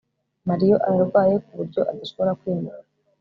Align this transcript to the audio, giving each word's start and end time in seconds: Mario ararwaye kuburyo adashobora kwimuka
Mario 0.47 0.75
ararwaye 0.89 1.35
kuburyo 1.45 1.81
adashobora 1.91 2.37
kwimuka 2.39 2.87